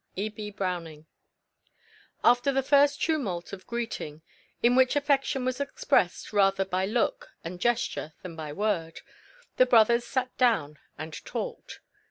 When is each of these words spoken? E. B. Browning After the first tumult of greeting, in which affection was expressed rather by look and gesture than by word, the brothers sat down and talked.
E. 0.15 0.29
B. 0.29 0.49
Browning 0.49 1.05
After 2.23 2.51
the 2.51 2.63
first 2.63 2.99
tumult 2.99 3.53
of 3.53 3.67
greeting, 3.67 4.23
in 4.63 4.75
which 4.75 4.95
affection 4.95 5.45
was 5.45 5.59
expressed 5.61 6.33
rather 6.33 6.65
by 6.65 6.87
look 6.87 7.29
and 7.43 7.61
gesture 7.61 8.13
than 8.23 8.35
by 8.35 8.51
word, 8.51 9.01
the 9.57 9.67
brothers 9.67 10.03
sat 10.03 10.35
down 10.39 10.79
and 10.97 11.23
talked. 11.23 11.81